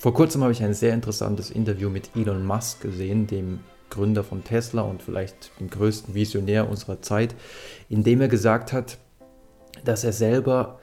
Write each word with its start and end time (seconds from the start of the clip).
Vor 0.00 0.14
kurzem 0.14 0.42
habe 0.42 0.52
ich 0.52 0.62
ein 0.62 0.72
sehr 0.72 0.94
interessantes 0.94 1.50
Interview 1.50 1.90
mit 1.90 2.16
Elon 2.16 2.42
Musk 2.42 2.80
gesehen, 2.80 3.26
dem 3.26 3.60
Gründer 3.90 4.24
von 4.24 4.42
Tesla 4.42 4.80
und 4.80 5.02
vielleicht 5.02 5.50
dem 5.60 5.68
größten 5.68 6.14
Visionär 6.14 6.70
unserer 6.70 7.02
Zeit, 7.02 7.34
in 7.90 8.02
dem 8.02 8.22
er 8.22 8.28
gesagt 8.28 8.72
hat, 8.72 8.96
dass 9.84 10.02
er 10.02 10.14
selber 10.14 10.78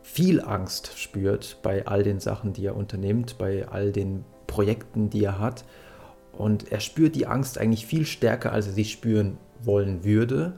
viel 0.00 0.40
Angst 0.40 0.98
spürt 0.98 1.58
bei 1.62 1.86
all 1.86 2.02
den 2.02 2.18
Sachen, 2.18 2.54
die 2.54 2.64
er 2.64 2.74
unternimmt, 2.74 3.36
bei 3.36 3.68
all 3.68 3.92
den 3.92 4.24
Projekten, 4.46 5.10
die 5.10 5.22
er 5.22 5.38
hat. 5.38 5.66
Und 6.32 6.72
er 6.72 6.80
spürt 6.80 7.14
die 7.14 7.26
Angst 7.26 7.58
eigentlich 7.58 7.84
viel 7.84 8.06
stärker, 8.06 8.52
als 8.52 8.68
er 8.68 8.72
sie 8.72 8.86
spüren 8.86 9.36
wollen 9.60 10.02
würde. 10.02 10.54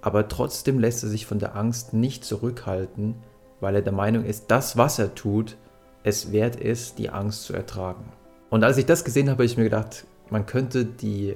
Aber 0.00 0.26
trotzdem 0.28 0.78
lässt 0.78 1.02
er 1.02 1.10
sich 1.10 1.26
von 1.26 1.38
der 1.38 1.54
Angst 1.54 1.92
nicht 1.92 2.24
zurückhalten, 2.24 3.16
weil 3.60 3.74
er 3.74 3.82
der 3.82 3.92
Meinung 3.92 4.24
ist, 4.24 4.50
das, 4.50 4.78
was 4.78 4.98
er 4.98 5.14
tut, 5.14 5.58
es 6.04 6.30
wert 6.30 6.56
ist, 6.56 6.98
die 6.98 7.10
Angst 7.10 7.42
zu 7.44 7.54
ertragen. 7.54 8.12
Und 8.50 8.62
als 8.62 8.76
ich 8.76 8.86
das 8.86 9.04
gesehen 9.04 9.28
habe, 9.28 9.38
habe 9.38 9.46
ich 9.46 9.56
mir 9.56 9.64
gedacht, 9.64 10.06
man 10.30 10.46
könnte 10.46 10.84
die 10.84 11.34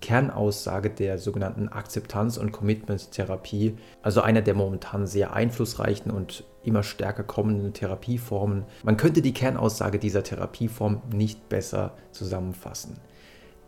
Kernaussage 0.00 0.90
der 0.90 1.18
sogenannten 1.18 1.68
Akzeptanz- 1.68 2.38
und 2.38 2.52
Commitment-Therapie, 2.52 3.76
also 4.02 4.20
einer 4.22 4.42
der 4.42 4.54
momentan 4.54 5.06
sehr 5.06 5.34
einflussreichen 5.34 6.10
und 6.10 6.44
immer 6.64 6.82
stärker 6.82 7.22
kommenden 7.22 7.72
Therapieformen, 7.72 8.64
man 8.82 8.96
könnte 8.96 9.22
die 9.22 9.34
Kernaussage 9.34 9.98
dieser 9.98 10.22
Therapieform 10.22 11.02
nicht 11.12 11.48
besser 11.48 11.94
zusammenfassen. 12.12 12.98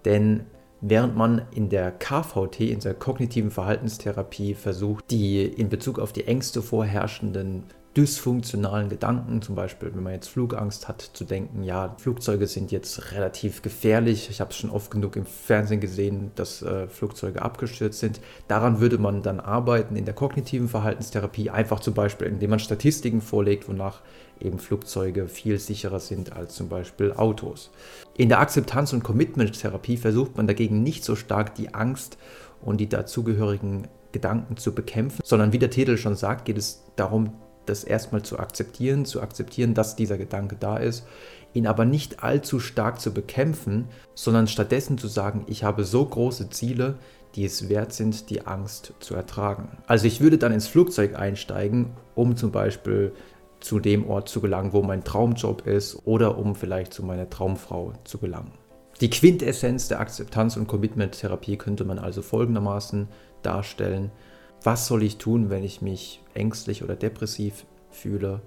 Denn 0.05 0.47
während 0.81 1.17
man 1.17 1.43
in 1.53 1.69
der 1.69 1.91
KVT, 1.91 2.61
in 2.61 2.81
der 2.81 2.95
kognitiven 2.95 3.51
Verhaltenstherapie, 3.51 4.55
versucht, 4.55 5.11
die 5.11 5.45
in 5.45 5.69
Bezug 5.69 5.99
auf 5.99 6.13
die 6.13 6.27
Ängste 6.27 6.63
vorherrschenden 6.63 7.65
dysfunktionalen 7.97 8.89
Gedanken, 8.89 9.43
zum 9.43 9.57
Beispiel 9.57 9.91
wenn 9.95 10.05
man 10.05 10.13
jetzt 10.13 10.29
Flugangst 10.29 10.87
hat, 10.87 11.03
zu 11.03 11.25
denken, 11.25 11.65
ja, 11.65 11.97
Flugzeuge 11.99 12.47
sind 12.47 12.71
jetzt 12.71 13.13
relativ 13.13 13.63
gefährlich. 13.63 14.29
Ich 14.31 14.41
habe 14.41 14.51
es 14.51 14.57
schon 14.57 14.71
oft 14.71 14.93
genug 14.93 15.17
im 15.17 15.27
Fernsehen 15.27 15.81
gesehen, 15.81 16.31
dass 16.37 16.63
äh, 16.63 16.87
Flugzeuge 16.87 17.43
abgestürzt 17.43 17.99
sind. 17.99 18.21
Daran 18.47 18.79
würde 18.81 18.99
man 18.99 19.23
dann 19.23 19.41
arbeiten 19.41 19.97
in 19.97 20.05
der 20.05 20.15
kognitiven 20.15 20.69
Verhaltenstherapie, 20.69 21.51
einfach 21.51 21.81
zum 21.81 21.95
Beispiel, 21.95 22.29
indem 22.29 22.51
man 22.51 22.59
Statistiken 22.61 23.21
vorlegt, 23.21 23.69
wonach 23.69 24.03
eben 24.39 24.61
Flugzeuge 24.61 25.27
viel 25.27 25.59
sicherer 25.59 26.01
sind 26.01 26.33
als 26.33 26.55
zum 26.55 26.69
Beispiel 26.69 27.13
Autos. 27.13 27.71
In 28.17 28.29
der 28.29 28.39
Akzeptanz- 28.39 28.93
und 28.93 29.03
Commitment-Therapie 29.03 29.97
versucht 29.97 30.37
man 30.37 30.47
dagegen 30.47 30.83
nicht 30.85 31.03
so 31.05 31.17
stark 31.17 31.57
die 31.57 31.75
Angst 31.75 32.19
und 32.63 32.79
die 32.79 32.89
dazugehörigen 32.89 33.89
Gedanken 34.13 34.57
zu 34.57 34.75
bekämpfen, 34.75 35.21
sondern 35.25 35.53
wie 35.53 35.59
der 35.59 35.71
Titel 35.71 35.97
schon 35.97 36.15
sagt, 36.17 36.45
geht 36.45 36.59
es 36.59 36.85
darum, 36.97 37.33
das 37.71 37.85
erstmal 37.85 38.23
zu 38.23 38.39
akzeptieren, 38.39 39.05
zu 39.05 39.23
akzeptieren, 39.23 39.75
dass 39.75 39.97
dieser 39.97 40.19
Gedanke 40.19 40.57
da 40.59 40.77
ist, 40.77 41.07
ihn 41.55 41.67
aber 41.67 41.85
nicht 41.85 42.23
allzu 42.23 42.61
stark 42.61 43.01
zu 43.01 43.13
bekämpfen, 43.13 43.89
sondern 44.15 44.47
stattdessen 44.47 44.99
zu 44.99 45.09
sagen, 45.09 45.45
ich 45.47 45.65
habe 45.65 45.85
so 45.85 46.05
große 46.05 46.51
Ziele, 46.51 46.97
die 47.35 47.45
es 47.45 47.69
wert 47.69 47.93
sind, 47.93 48.31
die 48.31 48.47
Angst 48.47 48.93
zu 49.01 49.15
ertragen. 49.15 49.79
Also 49.87 50.07
ich 50.07 50.21
würde 50.21 50.39
dann 50.39 50.53
ins 50.53 50.67
Flugzeug 50.67 51.19
einsteigen, 51.19 51.93
um 52.15 52.37
zum 52.37 52.51
Beispiel 52.51 53.13
zu 53.61 53.79
dem 53.79 54.09
Ort 54.09 54.29
zu 54.29 54.41
gelangen, 54.41 54.73
wo 54.73 54.83
mein 54.83 55.05
Traumjob 55.05 55.67
ist 55.67 56.07
oder 56.07 56.39
um 56.39 56.55
vielleicht 56.55 56.93
zu 56.93 57.05
meiner 57.05 57.29
Traumfrau 57.29 57.93
zu 58.05 58.19
gelangen. 58.19 58.53
Die 59.01 59.11
Quintessenz 59.11 59.89
der 59.89 60.01
Akzeptanz- 60.01 60.57
und 60.57 60.67
Commitment-Therapie 60.67 61.57
könnte 61.57 61.85
man 61.85 61.99
also 61.99 62.21
folgendermaßen 62.21 63.09
darstellen. 63.43 64.11
Was 64.63 64.87
soll 64.87 65.03
ich 65.03 65.17
tun, 65.17 65.49
wenn 65.49 65.65
ich 65.65 65.81
mich 65.81 66.21
ängstlich 66.35 66.83
oder 66.83 66.97
depressiv 66.97 67.65
fühle? 67.91 68.43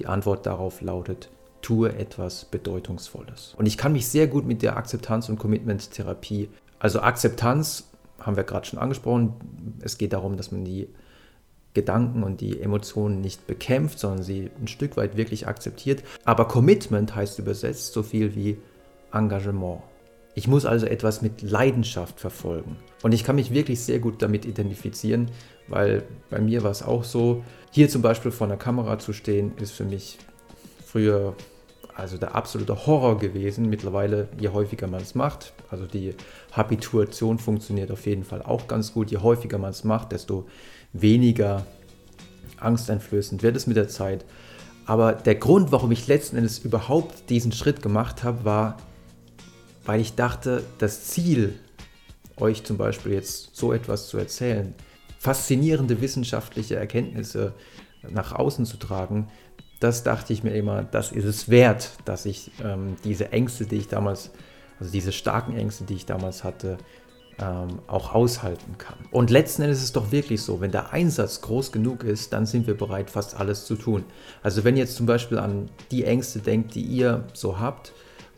Die 0.00 0.06
Antwort 0.06 0.46
darauf 0.46 0.80
lautet, 0.80 1.30
tue 1.60 1.94
etwas 1.94 2.46
Bedeutungsvolles. 2.46 3.54
Und 3.56 3.66
ich 3.66 3.76
kann 3.76 3.92
mich 3.92 4.08
sehr 4.08 4.26
gut 4.26 4.46
mit 4.46 4.62
der 4.62 4.76
Akzeptanz- 4.76 5.28
und 5.28 5.38
Commitment-Therapie, 5.38 6.48
also 6.78 7.00
Akzeptanz 7.00 7.88
haben 8.20 8.36
wir 8.36 8.44
gerade 8.44 8.66
schon 8.66 8.78
angesprochen, 8.78 9.34
es 9.80 9.96
geht 9.96 10.12
darum, 10.12 10.36
dass 10.36 10.52
man 10.52 10.64
die 10.64 10.88
Gedanken 11.72 12.22
und 12.22 12.40
die 12.40 12.60
Emotionen 12.60 13.20
nicht 13.20 13.46
bekämpft, 13.46 13.98
sondern 13.98 14.22
sie 14.22 14.50
ein 14.60 14.68
Stück 14.68 14.96
weit 14.96 15.16
wirklich 15.16 15.46
akzeptiert. 15.46 16.04
Aber 16.24 16.46
Commitment 16.46 17.14
heißt 17.14 17.38
übersetzt 17.38 17.92
so 17.92 18.02
viel 18.02 18.34
wie 18.34 18.58
Engagement. 19.12 19.82
Ich 20.34 20.48
muss 20.48 20.64
also 20.66 20.86
etwas 20.86 21.22
mit 21.22 21.42
Leidenschaft 21.42 22.18
verfolgen. 22.18 22.76
Und 23.02 23.12
ich 23.12 23.22
kann 23.22 23.36
mich 23.36 23.52
wirklich 23.52 23.80
sehr 23.80 24.00
gut 24.00 24.20
damit 24.20 24.44
identifizieren, 24.44 25.30
weil 25.68 26.02
bei 26.30 26.40
mir 26.40 26.62
war 26.62 26.70
es 26.70 26.82
auch 26.82 27.04
so, 27.04 27.44
hier 27.70 27.88
zum 27.88 28.02
Beispiel 28.02 28.30
vor 28.30 28.46
einer 28.46 28.56
Kamera 28.56 28.98
zu 28.98 29.12
stehen, 29.12 29.52
ist 29.58 29.72
für 29.72 29.84
mich 29.84 30.18
früher 30.84 31.34
also 31.94 32.18
der 32.18 32.34
absolute 32.34 32.86
Horror 32.86 33.18
gewesen. 33.18 33.68
Mittlerweile, 33.68 34.28
je 34.38 34.48
häufiger 34.48 34.86
man 34.88 35.00
es 35.00 35.14
macht, 35.14 35.52
also 35.70 35.86
die 35.86 36.14
Habituation 36.52 37.38
funktioniert 37.38 37.90
auf 37.90 38.06
jeden 38.06 38.24
Fall 38.24 38.42
auch 38.42 38.66
ganz 38.66 38.92
gut. 38.92 39.10
Je 39.10 39.18
häufiger 39.18 39.58
man 39.58 39.70
es 39.70 39.84
macht, 39.84 40.12
desto 40.12 40.46
weniger 40.92 41.64
angsteinflößend 42.58 43.42
wird 43.42 43.56
es 43.56 43.66
mit 43.66 43.76
der 43.76 43.88
Zeit. 43.88 44.24
Aber 44.86 45.12
der 45.12 45.36
Grund, 45.36 45.72
warum 45.72 45.92
ich 45.92 46.06
letzten 46.06 46.36
Endes 46.36 46.58
überhaupt 46.58 47.30
diesen 47.30 47.52
Schritt 47.52 47.80
gemacht 47.80 48.22
habe, 48.22 48.44
war, 48.44 48.76
weil 49.84 50.00
ich 50.00 50.14
dachte, 50.14 50.64
das 50.78 51.04
Ziel, 51.04 51.58
euch 52.36 52.64
zum 52.64 52.76
Beispiel 52.76 53.12
jetzt 53.12 53.54
so 53.54 53.72
etwas 53.72 54.08
zu 54.08 54.18
erzählen, 54.18 54.74
faszinierende 55.18 56.00
wissenschaftliche 56.00 56.76
Erkenntnisse 56.76 57.54
nach 58.10 58.32
außen 58.32 58.66
zu 58.66 58.76
tragen, 58.76 59.28
das 59.80 60.02
dachte 60.02 60.32
ich 60.32 60.42
mir 60.42 60.54
immer, 60.54 60.82
das 60.82 61.12
ist 61.12 61.24
es 61.24 61.48
wert, 61.48 61.90
dass 62.04 62.26
ich 62.26 62.50
ähm, 62.62 62.96
diese 63.04 63.32
Ängste, 63.32 63.66
die 63.66 63.76
ich 63.76 63.88
damals, 63.88 64.30
also 64.78 64.90
diese 64.90 65.12
starken 65.12 65.56
Ängste, 65.56 65.84
die 65.84 65.94
ich 65.94 66.06
damals 66.06 66.44
hatte, 66.44 66.78
ähm, 67.38 67.80
auch 67.86 68.14
aushalten 68.14 68.78
kann. 68.78 68.96
Und 69.10 69.30
letzten 69.30 69.62
Endes 69.62 69.78
ist 69.78 69.84
es 69.84 69.92
doch 69.92 70.12
wirklich 70.12 70.42
so, 70.42 70.60
wenn 70.60 70.70
der 70.70 70.92
Einsatz 70.92 71.40
groß 71.40 71.72
genug 71.72 72.04
ist, 72.04 72.32
dann 72.32 72.46
sind 72.46 72.66
wir 72.66 72.76
bereit, 72.76 73.10
fast 73.10 73.38
alles 73.38 73.66
zu 73.66 73.74
tun. 73.76 74.04
Also 74.42 74.64
wenn 74.64 74.76
ihr 74.76 74.84
jetzt 74.84 74.96
zum 74.96 75.06
Beispiel 75.06 75.38
an 75.38 75.68
die 75.90 76.04
Ängste 76.04 76.38
denkt, 76.38 76.74
die 76.74 76.82
ihr 76.82 77.24
so 77.32 77.58
habt, 77.58 77.92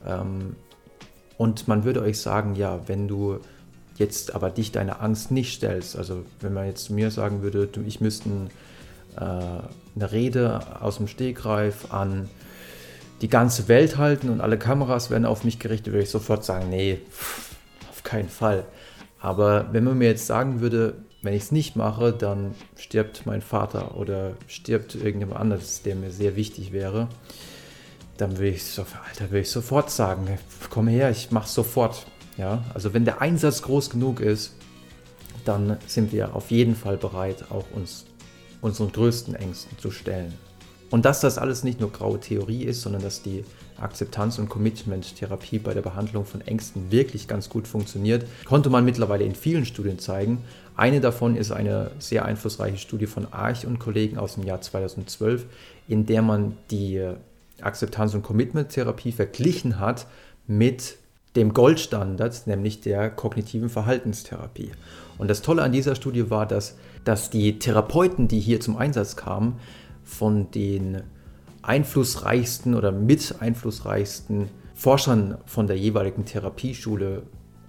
ähm, 0.07 0.57
und 1.39 1.69
man 1.69 1.85
würde 1.85 2.03
euch 2.03 2.21
sagen, 2.21 2.55
ja, 2.55 2.81
wenn 2.87 3.09
du 3.09 3.41
jetzt 3.97 4.35
aber 4.35 4.51
dich 4.51 4.73
deine 4.73 5.01
Angst 5.01 5.31
nicht 5.31 5.55
stellst, 5.55 5.97
also 5.97 6.25
wenn 6.41 6.53
man 6.53 6.67
jetzt 6.67 6.85
zu 6.85 6.93
mir 6.93 7.11
sagen 7.11 7.43
würde, 7.43 7.69
ich 7.87 8.01
müsste 8.01 8.29
äh, 9.17 9.21
eine 9.21 10.13
Rede 10.13 10.61
aus 10.81 10.99
dem 10.99 11.09
Stegreif 11.09 11.93
an 11.93 12.29
die 13.23 13.29
ganze 13.29 13.69
Welt 13.69 13.97
halten 13.97 14.29
und 14.29 14.41
alle 14.41 14.59
Kameras 14.59 15.11
werden 15.11 15.25
auf 15.25 15.45
mich 15.45 15.59
gerichtet, 15.59 15.93
würde 15.93 16.03
ich 16.03 16.11
sofort 16.11 16.45
sagen, 16.45 16.69
nee, 16.69 16.99
auf 17.91 18.03
keinen 18.03 18.29
Fall. 18.29 18.65
Aber 19.21 19.69
wenn 19.73 19.85
man 19.85 19.97
mir 19.97 20.09
jetzt 20.09 20.27
sagen 20.27 20.61
würde, 20.61 20.95
wenn 21.23 21.35
ich 21.35 21.45
es 21.45 21.53
nicht 21.53 21.77
mache, 21.77 22.13
dann 22.13 22.55
stirbt 22.77 23.25
mein 23.25 23.41
Vater 23.41 23.97
oder 23.97 24.35
stirbt 24.47 24.95
irgendjemand 24.95 25.41
anderes, 25.41 25.83
der 25.83 25.97
mir 25.97 26.11
sehr 26.11 26.37
wichtig 26.37 26.73
wäre, 26.73 27.09
dann 28.19 28.39
würde 28.39 28.51
ich, 28.51 28.65
so, 28.65 28.87
Alter, 29.09 29.31
würde 29.31 29.41
ich 29.41 29.51
sofort 29.51 29.91
sagen, 29.91 30.39
komm 30.71 30.89
her, 30.89 31.11
ich 31.11 31.31
mache 31.31 31.49
sofort. 31.49 32.07
Ja, 32.37 32.65
also 32.75 32.93
wenn 32.93 33.05
der 33.05 33.23
Einsatz 33.23 33.63
groß 33.63 33.91
genug 33.91 34.21
ist, 34.21 34.53
dann 35.45 35.79
sind 35.87 36.13
wir 36.13 36.35
auf 36.35 36.51
jeden 36.51 36.75
Fall 36.75 36.97
bereit, 36.97 37.47
auch 37.51 37.65
uns 37.73 38.05
unseren 38.61 38.93
größten 38.93 39.35
Ängsten 39.35 39.79
zu 39.79 39.91
stellen. 39.91 40.35
Und 40.91 41.05
dass 41.05 41.21
das 41.21 41.39
alles 41.39 41.65
nicht 41.65 41.81
nur 41.81 41.91
graue 41.91 42.21
Theorie 42.21 42.65
ist, 42.65 42.83
sondern 42.83 43.03
dass 43.03 43.23
die 43.23 43.45
Akzeptanz- 43.79 44.39
und 44.39 44.49
Commitment-Therapie 44.49 45.59
bei 45.59 45.75
der 45.75 45.83
Behandlung 45.83 46.25
von 46.25 46.41
Ängsten 46.41 46.91
wirklich 46.91 47.29
ganz 47.29 47.49
gut 47.49 47.67
funktioniert, 47.69 48.25
konnte 48.45 48.71
man 48.71 48.85
mittlerweile 48.85 49.25
in 49.25 49.35
vielen 49.35 49.67
Studien 49.67 49.99
zeigen. 49.99 50.45
Eine 50.77 51.01
davon 51.01 51.37
ist 51.37 51.53
eine 51.53 51.91
sehr 51.99 52.25
einflussreiche 52.25 52.79
Studie 52.79 53.07
von 53.07 53.33
Arch 53.33 53.67
und 53.67 53.79
Kollegen 53.79 54.17
aus 54.17 54.35
dem 54.35 54.45
Jahr 54.45 54.61
2012, 54.61 55.47
in 55.89 56.07
der 56.07 56.23
man 56.23 56.57
die 56.71 57.03
Akzeptanz- 57.61 58.15
und 58.15 58.23
Commitment-Therapie 58.23 59.13
verglichen 59.13 59.79
hat 59.79 60.07
mit 60.47 60.99
dem 61.37 61.53
Goldstandard, 61.53 62.47
nämlich 62.47 62.81
der 62.81 63.11
kognitiven 63.11 63.69
Verhaltenstherapie. 63.69 64.73
Und 65.19 65.29
das 65.29 65.43
Tolle 65.43 65.63
an 65.63 65.73
dieser 65.73 65.95
Studie 65.95 66.31
war, 66.31 66.47
dass, 66.47 66.77
dass 67.05 67.31
die 67.31 67.59
Therapeuten, 67.59 68.29
die 68.29 68.41
hier 68.41 68.61
zum 68.61 68.77
Einsatz 68.77 69.17
kamen, 69.17 69.59
von 70.05 70.51
den 70.51 71.03
einflussreichsten 71.63 72.75
oder 72.75 72.93
mit 72.93 73.37
einflussreichsten 73.41 74.49
Forschern 74.75 75.39
von 75.47 75.67
der 75.67 75.77
jeweiligen 75.77 76.25
Therapieschule 76.25 77.23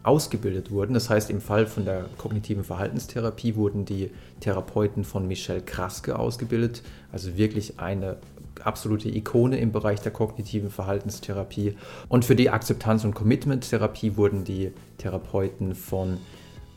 ausgebildet 0.07 0.71
wurden. 0.71 0.94
Das 0.94 1.09
heißt, 1.09 1.30
im 1.30 1.42
Fall 1.42 1.68
von 1.68 1.86
der 1.86 2.06
kognitiven 2.18 2.63
Verhaltenstherapie 2.63 3.56
wurden 3.56 3.86
die 3.86 4.12
Therapeuten 4.39 5.04
von 5.04 5.27
Michel 5.27 5.62
Kraske 5.62 6.18
ausgebildet, 6.18 6.81
also 7.12 7.38
wirklich 7.38 7.80
eine 7.80 8.18
absolute 8.63 9.09
Ikone 9.09 9.59
im 9.59 9.71
Bereich 9.71 10.00
der 10.00 10.12
kognitiven 10.12 10.69
Verhaltenstherapie. 10.69 11.75
Und 12.09 12.25
für 12.25 12.36
die 12.36 12.50
Akzeptanz- 12.50 13.04
und 13.04 13.13
Commitment-Therapie 13.13 14.18
wurden 14.18 14.44
die 14.44 14.71
Therapeuten 14.98 15.75
von 15.75 16.18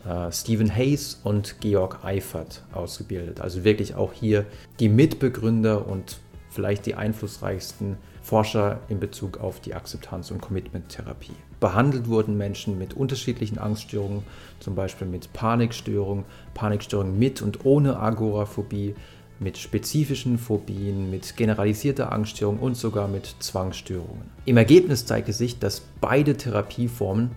äh, 0.06 0.30
Stephen 0.32 0.74
Hayes 0.74 1.20
und 1.24 1.60
Georg 1.60 2.04
Eifert 2.04 2.62
ausgebildet. 2.72 3.40
Also 3.40 3.64
wirklich 3.64 3.94
auch 3.94 4.12
hier 4.12 4.44
die 4.78 4.88
Mitbegründer 4.88 5.86
und 5.86 6.18
vielleicht 6.50 6.86
die 6.86 6.94
einflussreichsten 6.94 7.96
Forscher 8.22 8.80
in 8.88 9.00
Bezug 9.00 9.38
auf 9.38 9.60
die 9.60 9.74
Akzeptanz- 9.74 10.30
und 10.30 10.40
Commitment-Therapie. 10.40 11.32
Behandelt 11.58 12.08
wurden 12.08 12.36
Menschen 12.36 12.78
mit 12.78 12.94
unterschiedlichen 12.94 13.58
Angststörungen, 13.58 14.22
zum 14.60 14.74
Beispiel 14.74 15.06
mit 15.06 15.32
Panikstörungen, 15.32 16.24
Panikstörungen 16.54 17.18
mit 17.18 17.40
und 17.40 17.64
ohne 17.64 17.98
Agoraphobie, 17.98 18.94
mit 19.38 19.56
spezifischen 19.56 20.38
Phobien, 20.38 21.10
mit 21.10 21.36
generalisierter 21.36 22.12
Angststörung 22.12 22.58
und 22.58 22.76
sogar 22.76 23.08
mit 23.08 23.36
Zwangsstörungen. 23.38 24.30
Im 24.44 24.58
Ergebnis 24.58 25.06
zeigte 25.06 25.32
sich, 25.32 25.58
dass 25.58 25.80
beide 26.00 26.36
Therapieformen 26.36 27.30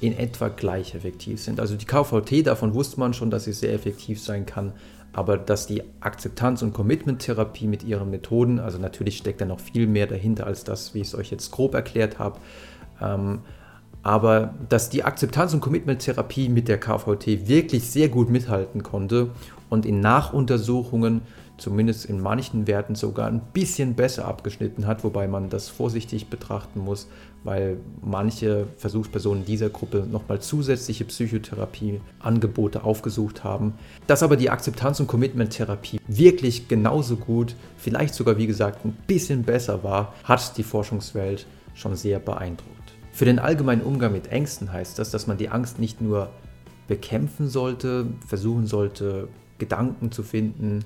in 0.00 0.16
etwa 0.18 0.48
gleich 0.48 0.94
effektiv 0.94 1.42
sind. 1.42 1.60
Also 1.60 1.76
die 1.76 1.84
KVT, 1.84 2.46
davon 2.46 2.74
wusste 2.74 2.98
man 2.98 3.12
schon, 3.12 3.30
dass 3.30 3.44
sie 3.44 3.52
sehr 3.52 3.72
effektiv 3.72 4.22
sein 4.22 4.46
kann, 4.46 4.72
aber 5.12 5.36
dass 5.36 5.66
die 5.66 5.82
Akzeptanz- 6.00 6.62
und 6.62 6.72
Commitment-Therapie 6.72 7.66
mit 7.66 7.82
ihren 7.82 8.10
Methoden, 8.10 8.60
also 8.60 8.78
natürlich 8.78 9.18
steckt 9.18 9.40
da 9.40 9.44
noch 9.44 9.60
viel 9.60 9.86
mehr 9.86 10.06
dahinter 10.06 10.46
als 10.46 10.64
das, 10.64 10.94
wie 10.94 11.00
ich 11.00 11.08
es 11.08 11.14
euch 11.14 11.30
jetzt 11.30 11.50
grob 11.50 11.74
erklärt 11.74 12.18
habe, 12.18 12.38
ähm, 13.02 13.40
aber 14.02 14.54
dass 14.68 14.88
die 14.88 15.04
Akzeptanz- 15.04 15.52
und 15.52 15.60
Commitment-Therapie 15.60 16.48
mit 16.48 16.68
der 16.68 16.78
KVT 16.78 17.48
wirklich 17.48 17.90
sehr 17.90 18.08
gut 18.08 18.30
mithalten 18.30 18.82
konnte 18.82 19.30
und 19.68 19.84
in 19.84 20.00
Nachuntersuchungen 20.00 21.22
zumindest 21.60 22.06
in 22.06 22.20
manchen 22.20 22.66
Werten 22.66 22.94
sogar 22.94 23.28
ein 23.28 23.40
bisschen 23.52 23.94
besser 23.94 24.26
abgeschnitten 24.26 24.86
hat, 24.86 25.04
wobei 25.04 25.28
man 25.28 25.50
das 25.50 25.68
vorsichtig 25.68 26.28
betrachten 26.28 26.80
muss, 26.80 27.08
weil 27.44 27.78
manche 28.02 28.66
Versuchspersonen 28.76 29.44
dieser 29.44 29.70
Gruppe 29.70 30.06
nochmal 30.10 30.40
zusätzliche 30.40 31.04
Psychotherapieangebote 31.04 32.84
aufgesucht 32.84 33.44
haben. 33.44 33.74
Dass 34.06 34.22
aber 34.22 34.36
die 34.36 34.50
Akzeptanz- 34.50 35.00
und 35.00 35.06
Commitment-Therapie 35.06 36.00
wirklich 36.06 36.68
genauso 36.68 37.16
gut, 37.16 37.54
vielleicht 37.76 38.14
sogar 38.14 38.38
wie 38.38 38.46
gesagt 38.46 38.84
ein 38.84 38.96
bisschen 39.06 39.42
besser 39.42 39.84
war, 39.84 40.14
hat 40.24 40.56
die 40.56 40.62
Forschungswelt 40.62 41.46
schon 41.74 41.96
sehr 41.96 42.18
beeindruckt. 42.18 42.70
Für 43.12 43.24
den 43.24 43.38
allgemeinen 43.38 43.82
Umgang 43.82 44.12
mit 44.12 44.28
Ängsten 44.28 44.72
heißt 44.72 44.98
das, 44.98 45.10
dass 45.10 45.26
man 45.26 45.36
die 45.36 45.48
Angst 45.48 45.78
nicht 45.78 46.00
nur 46.00 46.30
bekämpfen 46.88 47.48
sollte, 47.48 48.06
versuchen 48.26 48.66
sollte, 48.66 49.28
Gedanken 49.58 50.10
zu 50.10 50.22
finden, 50.22 50.84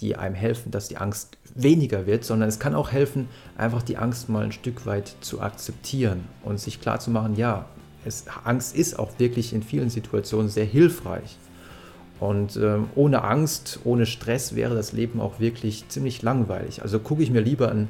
die 0.00 0.16
einem 0.16 0.34
helfen, 0.34 0.70
dass 0.70 0.88
die 0.88 0.96
Angst 0.96 1.36
weniger 1.54 2.06
wird, 2.06 2.24
sondern 2.24 2.48
es 2.48 2.58
kann 2.58 2.74
auch 2.74 2.90
helfen, 2.90 3.28
einfach 3.56 3.82
die 3.82 3.98
Angst 3.98 4.28
mal 4.28 4.44
ein 4.44 4.52
Stück 4.52 4.86
weit 4.86 5.14
zu 5.20 5.40
akzeptieren 5.40 6.24
und 6.42 6.58
sich 6.58 6.80
klar 6.80 7.00
zu 7.00 7.10
machen, 7.10 7.36
ja, 7.36 7.66
es, 8.06 8.24
Angst 8.44 8.74
ist 8.74 8.98
auch 8.98 9.18
wirklich 9.18 9.52
in 9.52 9.62
vielen 9.62 9.90
Situationen 9.90 10.48
sehr 10.48 10.64
hilfreich. 10.64 11.36
Und 12.18 12.56
ähm, 12.56 12.88
ohne 12.94 13.24
Angst, 13.24 13.80
ohne 13.84 14.06
Stress 14.06 14.54
wäre 14.54 14.74
das 14.74 14.92
Leben 14.92 15.20
auch 15.20 15.38
wirklich 15.38 15.86
ziemlich 15.88 16.22
langweilig. 16.22 16.80
Also 16.82 16.98
gucke 16.98 17.22
ich 17.22 17.30
mir 17.30 17.40
lieber 17.40 17.70
ein 17.70 17.88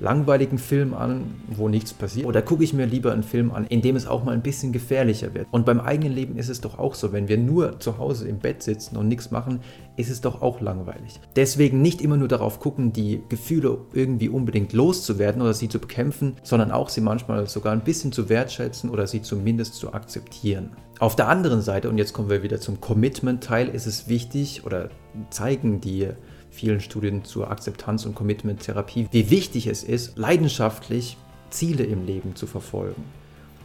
langweiligen 0.00 0.58
Film 0.58 0.94
an, 0.94 1.34
wo 1.48 1.68
nichts 1.68 1.94
passiert. 1.94 2.26
Oder 2.26 2.42
gucke 2.42 2.64
ich 2.64 2.72
mir 2.72 2.86
lieber 2.86 3.12
einen 3.12 3.22
Film 3.22 3.50
an, 3.50 3.66
in 3.66 3.82
dem 3.82 3.96
es 3.96 4.06
auch 4.06 4.24
mal 4.24 4.32
ein 4.32 4.42
bisschen 4.42 4.72
gefährlicher 4.72 5.34
wird. 5.34 5.46
Und 5.50 5.66
beim 5.66 5.80
eigenen 5.80 6.12
Leben 6.12 6.36
ist 6.36 6.48
es 6.48 6.60
doch 6.60 6.78
auch 6.78 6.94
so, 6.94 7.12
wenn 7.12 7.28
wir 7.28 7.38
nur 7.38 7.80
zu 7.80 7.98
Hause 7.98 8.28
im 8.28 8.38
Bett 8.38 8.62
sitzen 8.62 8.96
und 8.96 9.08
nichts 9.08 9.30
machen, 9.30 9.60
ist 9.96 10.10
es 10.10 10.20
doch 10.20 10.42
auch 10.42 10.60
langweilig. 10.60 11.20
Deswegen 11.36 11.80
nicht 11.82 12.02
immer 12.02 12.16
nur 12.16 12.28
darauf 12.28 12.60
gucken, 12.60 12.92
die 12.92 13.22
Gefühle 13.28 13.78
irgendwie 13.92 14.28
unbedingt 14.28 14.72
loszuwerden 14.72 15.40
oder 15.40 15.54
sie 15.54 15.68
zu 15.68 15.78
bekämpfen, 15.78 16.36
sondern 16.42 16.70
auch 16.70 16.88
sie 16.88 17.00
manchmal 17.00 17.46
sogar 17.48 17.72
ein 17.72 17.84
bisschen 17.84 18.12
zu 18.12 18.28
wertschätzen 18.28 18.90
oder 18.90 19.06
sie 19.06 19.22
zumindest 19.22 19.74
zu 19.74 19.94
akzeptieren. 19.94 20.70
Auf 20.98 21.14
der 21.14 21.28
anderen 21.28 21.60
Seite, 21.60 21.90
und 21.90 21.98
jetzt 21.98 22.14
kommen 22.14 22.30
wir 22.30 22.42
wieder 22.42 22.58
zum 22.58 22.80
Commitment-Teil, 22.80 23.68
ist 23.68 23.86
es 23.86 24.08
wichtig 24.08 24.64
oder 24.64 24.88
zeigen 25.28 25.80
die 25.80 26.08
vielen 26.50 26.80
Studien 26.80 27.24
zur 27.24 27.50
Akzeptanz- 27.50 28.06
und 28.06 28.14
Commitment-Therapie, 28.14 29.08
wie 29.10 29.30
wichtig 29.30 29.66
es 29.66 29.82
ist, 29.82 30.16
leidenschaftlich 30.18 31.16
Ziele 31.50 31.84
im 31.84 32.06
Leben 32.06 32.34
zu 32.34 32.46
verfolgen. 32.46 33.04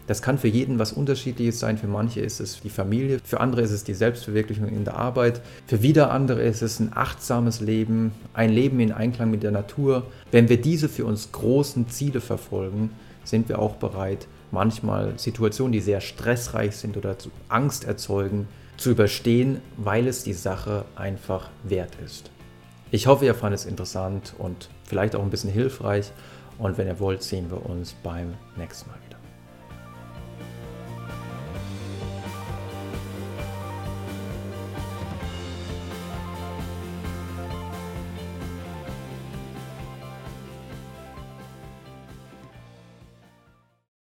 Das 0.07 0.21
kann 0.21 0.37
für 0.37 0.47
jeden 0.47 0.77
was 0.77 0.91
Unterschiedliches 0.91 1.59
sein. 1.59 1.77
Für 1.77 1.87
manche 1.87 2.19
ist 2.19 2.39
es 2.39 2.59
die 2.59 2.69
Familie, 2.69 3.19
für 3.23 3.39
andere 3.39 3.61
ist 3.61 3.71
es 3.71 3.83
die 3.83 3.93
Selbstverwirklichung 3.93 4.67
in 4.67 4.83
der 4.83 4.97
Arbeit, 4.97 5.41
für 5.67 5.83
wieder 5.83 6.11
andere 6.11 6.41
ist 6.41 6.61
es 6.61 6.79
ein 6.79 6.91
achtsames 6.93 7.61
Leben, 7.61 8.11
ein 8.33 8.49
Leben 8.49 8.79
in 8.79 8.91
Einklang 8.91 9.31
mit 9.31 9.43
der 9.43 9.51
Natur. 9.51 10.03
Wenn 10.31 10.49
wir 10.49 10.59
diese 10.59 10.89
für 10.89 11.05
uns 11.05 11.31
großen 11.31 11.87
Ziele 11.89 12.19
verfolgen, 12.19 12.89
sind 13.23 13.47
wir 13.47 13.59
auch 13.59 13.75
bereit, 13.75 14.27
manchmal 14.51 15.17
Situationen, 15.17 15.71
die 15.71 15.79
sehr 15.79 16.01
stressreich 16.01 16.75
sind 16.75 16.97
oder 16.97 17.15
Angst 17.47 17.85
erzeugen, 17.85 18.47
zu 18.77 18.91
überstehen, 18.91 19.61
weil 19.77 20.07
es 20.07 20.23
die 20.23 20.33
Sache 20.33 20.85
einfach 20.95 21.49
wert 21.63 21.95
ist. 22.03 22.31
Ich 22.93 23.07
hoffe, 23.07 23.25
ihr 23.25 23.33
fandet 23.33 23.61
es 23.61 23.65
interessant 23.65 24.33
und 24.37 24.69
vielleicht 24.83 25.15
auch 25.15 25.23
ein 25.23 25.29
bisschen 25.29 25.49
hilfreich. 25.49 26.11
Und 26.57 26.77
wenn 26.77 26.87
ihr 26.87 26.99
wollt, 26.99 27.23
sehen 27.23 27.49
wir 27.49 27.65
uns 27.65 27.93
beim 28.03 28.33
nächsten 28.57 28.89
Mal. 28.89 29.10